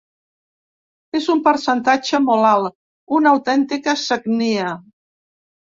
[1.19, 2.75] És un percentatge molt alt,
[3.19, 4.73] una autèntica sagnia.